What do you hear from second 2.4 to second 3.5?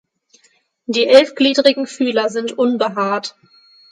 unbehaart.